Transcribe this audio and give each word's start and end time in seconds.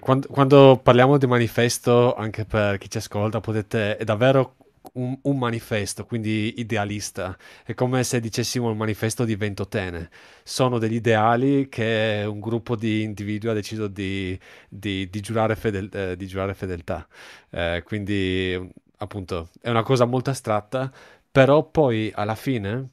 quando, 0.00 0.26
quando, 0.28 0.80
parliamo 0.82 1.18
di 1.18 1.26
manifesto, 1.26 2.14
anche 2.14 2.44
per 2.44 2.78
chi 2.78 2.90
ci 2.90 2.98
ascolta, 2.98 3.40
potete, 3.40 3.96
è 3.96 4.04
davvero 4.04 4.56
un, 4.94 5.16
un, 5.22 5.38
manifesto, 5.38 6.04
quindi 6.04 6.54
idealista. 6.58 7.36
È 7.64 7.74
come 7.74 8.02
se 8.04 8.20
dicessimo 8.20 8.70
il 8.70 8.76
manifesto 8.76 9.24
di 9.24 9.36
Ventotene. 9.36 10.10
Sono 10.42 10.78
degli 10.78 10.94
ideali 10.94 11.68
che 11.68 12.24
un 12.26 12.40
gruppo 12.40 12.76
di 12.76 13.02
individui 13.02 13.50
ha 13.50 13.54
deciso 13.54 13.86
di, 13.86 14.38
di, 14.68 15.08
di, 15.08 15.20
giurare, 15.20 15.56
fedel, 15.56 15.88
eh, 15.92 16.16
di 16.16 16.26
giurare, 16.26 16.54
fedeltà. 16.54 17.06
Eh, 17.50 17.82
quindi, 17.84 18.58
appunto, 18.98 19.50
è 19.60 19.70
una 19.70 19.82
cosa 19.82 20.04
molto 20.06 20.30
astratta, 20.30 20.90
però 21.30 21.62
poi 21.64 22.10
alla 22.14 22.34
fine 22.34 22.88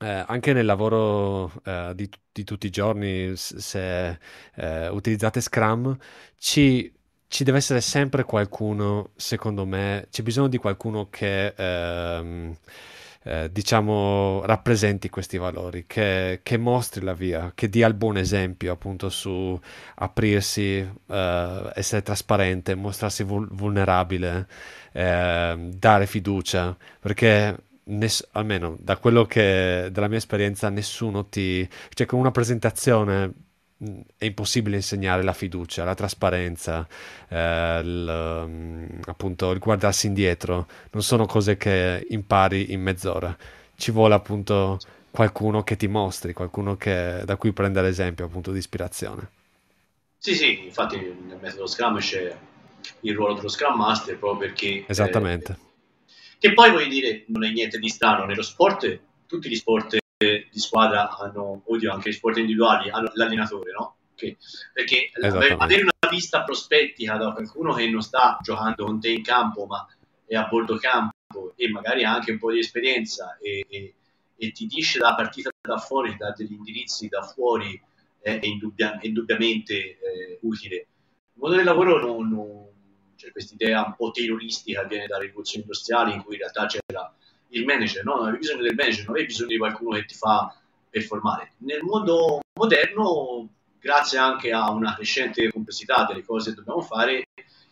eh, 0.00 0.24
anche 0.26 0.52
nel 0.52 0.66
lavoro 0.66 1.52
eh, 1.64 1.92
di, 1.94 2.08
di, 2.32 2.44
tutti 2.44 2.66
i 2.66 2.70
giorni, 2.70 3.32
se 3.36 4.18
eh, 4.56 4.88
utilizzate 4.88 5.40
Scrum, 5.40 5.96
ci, 6.36 6.92
ci, 7.28 7.44
deve 7.44 7.58
essere 7.58 7.80
sempre 7.80 8.24
qualcuno, 8.24 9.10
secondo 9.16 9.64
me, 9.64 10.08
c'è 10.10 10.22
bisogno 10.22 10.48
di 10.48 10.58
qualcuno 10.58 11.08
che, 11.10 11.54
ehm, 11.56 12.56
eh, 13.26 13.50
diciamo, 13.52 14.42
rappresenti 14.44 15.08
questi 15.08 15.38
valori, 15.38 15.84
che, 15.86 16.40
che, 16.42 16.56
mostri 16.58 17.02
la 17.02 17.14
via, 17.14 17.52
che 17.54 17.68
dia 17.68 17.86
il 17.86 17.94
buon 17.94 18.16
esempio 18.18 18.72
appunto 18.72 19.08
su 19.08 19.58
aprirsi, 19.96 20.86
eh, 21.06 21.70
essere 21.74 22.02
trasparente, 22.02 22.74
mostrarsi 22.74 23.22
vul- 23.22 23.48
vulnerabile, 23.50 24.46
ehm, 24.92 25.70
dare 25.72 26.06
fiducia, 26.06 26.76
perché 27.00 27.56
ness- 27.84 28.26
almeno 28.32 28.76
da 28.80 28.96
quello 28.96 29.24
che 29.26 29.88
dalla 29.92 30.08
mia 30.08 30.18
esperienza 30.18 30.68
nessuno 30.68 31.26
ti 31.26 31.68
cioè 31.90 32.06
con 32.06 32.18
una 32.18 32.30
presentazione 32.30 33.32
è 34.16 34.24
impossibile 34.24 34.76
insegnare 34.76 35.22
la 35.22 35.32
fiducia, 35.32 35.84
la 35.84 35.94
trasparenza, 35.94 36.86
eh, 37.28 37.80
il, 37.82 39.00
appunto 39.06 39.50
il 39.50 39.58
guardarsi 39.58 40.06
indietro, 40.06 40.66
non 40.92 41.02
sono 41.02 41.26
cose 41.26 41.56
che 41.56 42.06
impari 42.08 42.72
in 42.72 42.80
mezz'ora. 42.80 43.36
Ci 43.76 43.90
vuole 43.90 44.14
appunto 44.14 44.78
qualcuno 45.10 45.62
che 45.64 45.76
ti 45.76 45.86
mostri, 45.86 46.32
qualcuno 46.32 46.76
che, 46.76 47.22
da 47.24 47.36
cui 47.36 47.52
prendere 47.52 47.88
esempio 47.88 48.24
appunto 48.24 48.52
di 48.52 48.58
ispirazione. 48.58 49.28
Sì, 50.18 50.34
sì, 50.34 50.64
infatti 50.64 50.96
nel 50.96 51.38
metodo 51.40 51.66
Scrum 51.66 51.98
c'è 51.98 52.34
il 53.00 53.14
ruolo 53.14 53.34
dello 53.34 53.48
Scrum 53.48 53.76
Master 53.76 54.16
proprio 54.18 54.48
perché 54.48 54.84
Esattamente. 54.86 55.52
Eh, 55.52 55.72
che 56.44 56.52
poi 56.52 56.70
voglio 56.72 56.88
dire, 56.88 57.24
non 57.28 57.42
è 57.42 57.50
niente 57.50 57.78
di 57.78 57.88
strano, 57.88 58.26
nello 58.26 58.42
sport, 58.42 59.00
tutti 59.26 59.48
gli 59.48 59.54
sport 59.54 59.96
di 60.18 60.58
squadra 60.60 61.08
hanno, 61.16 61.62
oddio, 61.64 61.90
anche 61.90 62.10
gli 62.10 62.12
sport 62.12 62.36
individuali 62.36 62.90
hanno 62.90 63.10
l'allenatore, 63.14 63.72
no? 63.72 63.96
Che, 64.14 64.36
perché 64.70 65.10
avere 65.22 65.80
una 65.84 66.10
vista 66.10 66.44
prospettica 66.44 67.16
da 67.16 67.32
qualcuno 67.32 67.72
che 67.72 67.88
non 67.88 68.02
sta 68.02 68.38
giocando 68.42 68.84
con 68.84 69.00
te 69.00 69.08
in 69.08 69.22
campo, 69.22 69.64
ma 69.64 69.86
è 70.26 70.34
a 70.34 70.46
bordo 70.46 70.76
campo 70.76 71.54
e 71.56 71.70
magari 71.70 72.04
ha 72.04 72.12
anche 72.12 72.32
un 72.32 72.38
po' 72.38 72.52
di 72.52 72.58
esperienza 72.58 73.38
e, 73.40 73.64
e, 73.66 73.94
e 74.36 74.52
ti 74.52 74.66
dice 74.66 74.98
la 74.98 75.14
partita 75.14 75.48
da 75.62 75.78
fuori, 75.78 76.14
dà 76.18 76.34
degli 76.36 76.52
indirizzi 76.52 77.08
da 77.08 77.22
fuori, 77.22 77.80
è, 78.20 78.38
indubbia, 78.42 78.98
è 78.98 79.06
indubbiamente 79.06 79.74
eh, 79.74 80.38
utile. 80.42 80.76
Il 80.76 81.40
mondo 81.40 81.56
del 81.56 81.64
lavoro 81.64 81.98
non, 82.00 82.28
non 82.28 82.63
c'è 83.24 83.32
questa 83.32 83.54
idea 83.54 83.84
un 83.84 83.94
po' 83.96 84.10
terroristica 84.10 84.84
viene 84.84 85.06
dalle 85.06 85.26
rivoluzioni 85.26 85.62
industriali 85.62 86.12
in 86.12 86.22
cui 86.22 86.34
in 86.34 86.40
realtà 86.40 86.66
c'era 86.66 87.14
il 87.48 87.64
manager, 87.64 88.04
no? 88.04 88.16
non 88.16 88.24
avevi 88.24 88.38
bisogno 88.38 88.62
del 88.62 88.74
manager, 88.74 89.04
non 89.04 89.10
avevi 89.10 89.26
bisogno 89.26 89.48
di 89.48 89.58
qualcuno 89.58 89.96
che 89.96 90.04
ti 90.04 90.14
fa 90.14 90.54
performare. 90.90 91.52
Nel 91.58 91.82
mondo 91.82 92.40
moderno, 92.58 93.48
grazie 93.80 94.18
anche 94.18 94.52
a 94.52 94.70
una 94.70 94.94
crescente 94.94 95.50
complessità 95.50 96.04
delle 96.04 96.24
cose 96.24 96.50
che 96.50 96.56
dobbiamo 96.56 96.82
fare, 96.82 97.24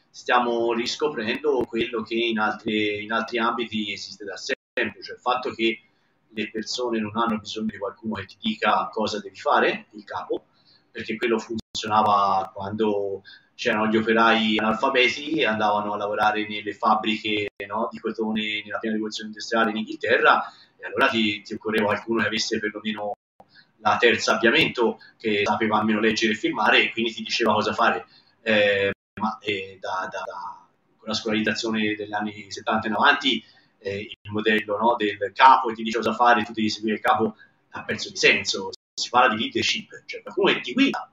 stiamo 0.09 0.73
riscoprendo 0.73 1.65
quello 1.67 2.03
che 2.03 2.15
in, 2.15 2.39
altre, 2.39 3.01
in 3.01 3.13
altri 3.13 3.39
ambiti 3.39 3.93
esiste 3.93 4.25
da 4.25 4.37
sempre, 4.37 5.03
cioè 5.03 5.17
il 5.17 5.21
fatto 5.21 5.51
che 5.51 5.81
le 6.29 6.51
persone 6.51 6.99
non 6.99 7.17
hanno 7.17 7.39
bisogno 7.39 7.67
di 7.73 7.79
qualcuno 7.79 8.15
che 8.15 8.27
ti 8.27 8.37
dica 8.41 8.89
cosa 8.91 9.21
devi 9.21 9.37
fare, 9.37 9.87
il 9.91 10.05
capo, 10.05 10.47
perché 10.91 11.17
quello 11.17 11.39
funzionava 11.83 12.51
quando 12.55 13.23
c'erano 13.55 13.87
gli 13.89 13.97
operai 13.97 14.59
analfabeti 14.59 15.41
e 15.41 15.47
andavano 15.47 15.93
a 15.93 15.97
lavorare 15.97 16.47
nelle 16.47 16.73
fabbriche 16.73 17.49
no, 17.67 17.89
di 17.91 17.99
cotone 17.99 18.63
nella 18.65 18.79
prima 18.79 18.95
rivoluzione 18.95 19.31
industriale 19.31 19.71
in 19.71 19.79
Inghilterra 19.79 20.45
e 20.79 20.87
allora 20.87 21.09
ti, 21.09 21.43
ti 21.43 21.55
occorreva 21.55 21.87
qualcuno 21.87 22.21
che 22.21 22.27
avesse 22.29 22.59
perlomeno 22.59 23.13
la 23.79 23.97
terza 23.97 24.37
avviamento, 24.37 24.99
che 25.19 25.43
sapeva 25.45 25.79
almeno 25.79 25.99
leggere 25.99 26.33
e 26.33 26.37
filmare 26.37 26.83
e 26.83 26.93
quindi 26.93 27.13
ti 27.13 27.23
diceva 27.23 27.53
cosa 27.53 27.73
fare. 27.73 28.07
Eh, 28.43 28.93
ma 29.21 29.39
eh, 29.41 29.79
da, 29.81 30.09
da, 30.11 30.23
da, 30.25 30.67
con 30.97 31.09
la 31.09 31.15
scolarizzazione 31.15 31.95
degli 31.97 32.13
anni 32.13 32.51
70 32.51 32.87
in 32.87 32.95
avanti 32.95 33.45
eh, 33.79 34.09
il 34.21 34.31
modello 34.31 34.79
no, 34.79 34.95
del 34.97 35.33
capo 35.35 35.69
che 35.69 35.75
ti 35.75 35.83
dice 35.83 35.99
cosa 35.99 36.15
fare, 36.15 36.45
tu 36.45 36.53
devi 36.53 36.71
seguire 36.71 36.97
il 36.97 37.03
capo 37.03 37.37
ha 37.71 37.85
perso 37.85 38.09
di 38.09 38.17
senso. 38.17 38.71
Si 38.95 39.09
parla 39.09 39.35
di 39.35 39.43
leadership, 39.43 40.03
cioè 40.07 40.23
qualcuno 40.23 40.53
che 40.53 40.61
ti 40.61 40.73
guida 40.73 41.13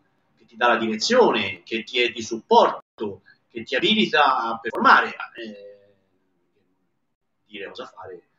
ti 0.50 0.56
dà 0.56 0.70
la 0.70 0.78
direzione, 0.78 1.62
che 1.64 1.84
ti 1.84 2.02
è 2.02 2.10
di 2.10 2.24
supporto, 2.24 3.22
che 3.48 3.62
ti 3.62 3.76
abilita 3.76 4.38
a 4.38 4.60
performare, 4.60 5.16
eh, 5.36 5.94
dire 7.46 7.68
cosa 7.68 7.86
fare 7.86 8.30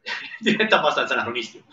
diventa 0.40 0.78
abbastanza 0.78 1.12
anacronistico. 1.12 1.66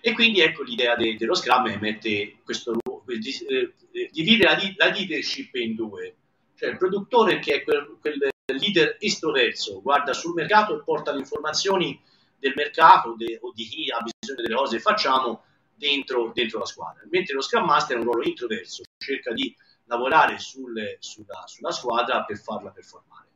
E 0.00 0.12
quindi 0.12 0.40
ecco 0.40 0.62
l'idea 0.62 0.94
de- 0.94 1.16
dello 1.16 1.34
Scrum 1.34 1.76
mette 1.80 2.36
questo 2.44 2.78
eh, 3.06 4.10
divide 4.12 4.44
la, 4.44 4.56
la, 4.76 4.92
leadership 4.92 5.52
in 5.56 5.74
due, 5.74 6.14
cioè 6.54 6.70
il 6.70 6.76
produttore 6.76 7.40
che 7.40 7.54
è 7.54 7.64
quel, 7.64 7.96
quel 8.00 8.28
leader 8.46 8.96
estroverso, 9.00 9.82
guarda 9.82 10.12
sul 10.12 10.34
mercato 10.34 10.78
e 10.78 10.84
porta 10.84 11.10
le 11.12 11.18
informazioni 11.18 12.00
del 12.38 12.52
mercato 12.54 13.14
de- 13.16 13.38
o 13.40 13.52
di 13.52 13.64
chi 13.64 13.90
ha 13.90 13.98
bisogno 14.00 14.42
delle 14.42 14.54
cose 14.54 14.76
che 14.76 14.82
facciamo 14.82 15.42
dentro, 15.74 16.30
dentro 16.32 16.60
la 16.60 16.66
squadra, 16.66 17.02
mentre 17.10 17.34
lo 17.34 17.40
Scrum 17.40 17.64
Master 17.64 17.96
è 17.96 17.98
un 17.98 18.04
ruolo 18.04 18.22
introverso, 18.22 18.82
cerca 19.04 19.32
di 19.32 19.54
lavorare 19.84 20.38
sulle, 20.38 20.96
sulla, 20.98 21.44
sulla, 21.46 21.70
squadra 21.70 22.24
per 22.24 22.38
farla 22.38 22.70
performare. 22.70 23.28